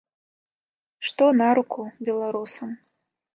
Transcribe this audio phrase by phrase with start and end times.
[1.07, 2.73] Што на руку беларусам.